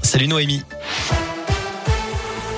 [0.00, 0.62] Salut Noémie.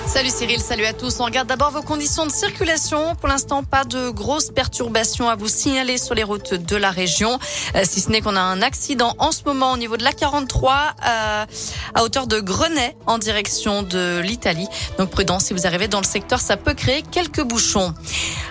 [0.09, 1.21] Salut Cyril, salut à tous.
[1.21, 3.15] On regarde d'abord vos conditions de circulation.
[3.17, 7.39] Pour l'instant, pas de grosses perturbations à vous signaler sur les routes de la région.
[7.77, 10.13] Euh, si ce n'est qu'on a un accident en ce moment au niveau de la
[10.13, 11.47] 43 à,
[11.95, 14.67] à hauteur de Grenay en direction de l'Italie.
[14.97, 17.93] Donc prudence, si vous arrivez dans le secteur, ça peut créer quelques bouchons.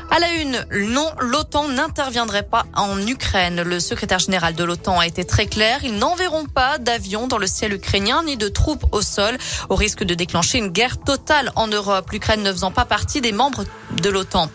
[0.09, 3.61] À la une, non, l'OTAN n'interviendrait pas en Ukraine.
[3.61, 5.79] Le secrétaire général de l'OTAN a été très clair.
[5.83, 9.37] Ils n'enverront pas d'avions dans le ciel ukrainien ni de troupes au sol
[9.67, 12.09] au risque de déclencher une guerre totale en Europe.
[12.11, 13.65] L'Ukraine ne faisant pas partie des membres
[14.01, 14.49] de l'OTAN.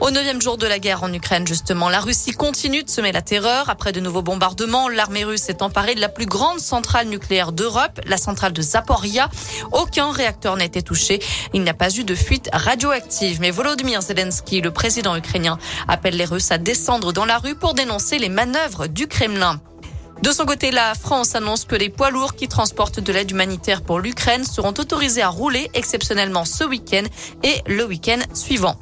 [0.00, 3.22] Au neuvième jour de la guerre en Ukraine, justement, la Russie continue de semer la
[3.22, 3.70] terreur.
[3.70, 8.00] Après de nouveaux bombardements, l'armée russe s'est emparée de la plus grande centrale nucléaire d'Europe,
[8.06, 9.28] la centrale de Zaporia.
[9.72, 11.20] Aucun réacteur n'a été touché.
[11.52, 13.40] Il n'y a pas eu de fuite radioactive.
[13.40, 17.54] Mais Volodymyr Zelensky, le président président ukrainien appelle les Russes à descendre dans la rue
[17.54, 19.60] pour dénoncer les manœuvres du Kremlin.
[20.22, 23.82] De son côté, la France annonce que les poids lourds qui transportent de l'aide humanitaire
[23.82, 27.04] pour l'Ukraine seront autorisés à rouler exceptionnellement ce week-end
[27.42, 28.78] et le week-end suivant.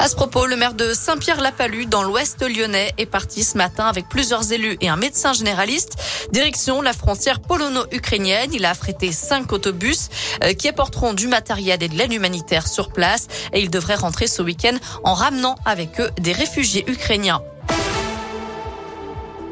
[0.00, 4.08] À ce propos, le maire de Saint-Pierre-la-Palue, dans l'ouest lyonnais, est parti ce matin avec
[4.08, 5.96] plusieurs élus et un médecin généraliste.
[6.32, 8.54] Direction la frontière polono-ukrainienne.
[8.54, 10.08] Il a affrété cinq autobus
[10.42, 13.26] euh, qui apporteront du matériel et de l'aide humanitaire sur place.
[13.52, 17.42] Et il devrait rentrer ce week-end en ramenant avec eux des réfugiés ukrainiens.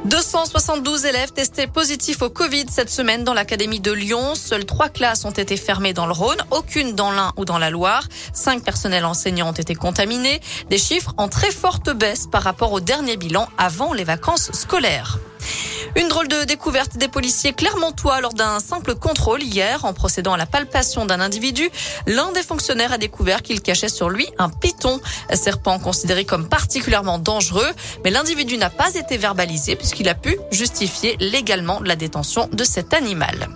[0.09, 4.34] 272 élèves testés positifs au Covid cette semaine dans l'académie de Lyon.
[4.34, 7.69] Seules trois classes ont été fermées dans le Rhône, aucune dans l'Ain ou dans la
[7.69, 8.09] Loire.
[8.33, 10.41] Cinq personnels enseignants ont été contaminés.
[10.70, 15.19] Des chiffres en très forte baisse par rapport au dernier bilan avant les vacances scolaires.
[15.97, 20.36] Une drôle de découverte des policiers clermontois lors d'un simple contrôle hier en procédant à
[20.36, 21.70] la palpation d'un individu.
[22.06, 25.00] L'un des fonctionnaires a découvert qu'il cachait sur lui un python,
[25.33, 27.70] serpent considéré comme particulièrement dangereux.
[28.05, 32.94] Mais l'individu n'a pas été verbalisé puisqu'il a pu justifier légalement la détention de cet
[32.94, 33.48] animal.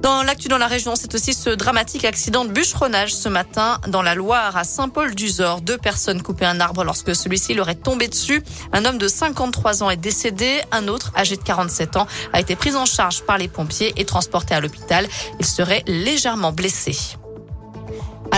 [0.00, 4.02] Dans l'actu dans la région, c'est aussi ce dramatique accident de bûcheronnage ce matin dans
[4.02, 5.60] la Loire à Saint-Paul-du-Zor.
[5.60, 8.42] Deux personnes coupaient un arbre lorsque celui-ci leur est tombé dessus.
[8.72, 10.62] Un homme de 53 ans est décédé.
[10.70, 14.04] Un autre, âgé de 47 ans, a été pris en charge par les pompiers et
[14.04, 15.08] transporté à l'hôpital.
[15.40, 16.96] Il serait légèrement blessé.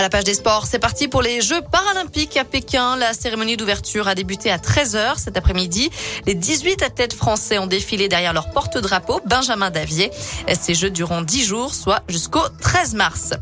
[0.01, 2.95] À la page des sports, c'est parti pour les Jeux paralympiques à Pékin.
[2.95, 5.91] La cérémonie d'ouverture a débuté à 13h cet après-midi.
[6.25, 10.09] Les 18 athlètes français ont défilé derrière leur porte-drapeau, Benjamin Davier.
[10.59, 13.33] Ces Jeux dureront 10 jours, soit jusqu'au 13 mars.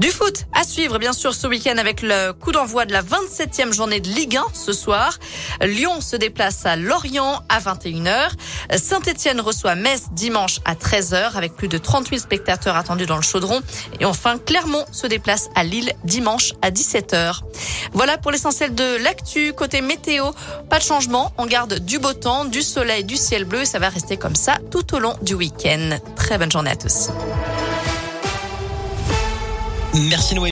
[0.00, 3.72] Du foot à suivre, bien sûr, ce week-end avec le coup d'envoi de la 27e
[3.72, 5.20] journée de Ligue 1 ce soir.
[5.60, 8.30] Lyon se déplace à Lorient à 21h.
[8.76, 13.60] Saint-Etienne reçoit Metz dimanche à 13h avec plus de 38 spectateurs attendus dans le chaudron.
[14.00, 15.62] Et enfin, Clermont se déplace à
[16.04, 17.40] Dimanche à 17h.
[17.92, 19.52] Voilà pour l'essentiel de l'actu.
[19.52, 20.30] Côté météo,
[20.68, 21.32] pas de changement.
[21.38, 23.64] On garde du beau temps, du soleil, du ciel bleu.
[23.64, 25.98] Ça va rester comme ça tout au long du week-end.
[26.16, 27.10] Très bonne journée à tous.
[29.94, 30.40] Merci Noé.